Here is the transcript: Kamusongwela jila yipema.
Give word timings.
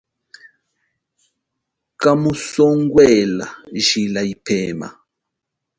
Kamusongwela 2.01 3.45
jila 3.85 4.21
yipema. 4.29 4.87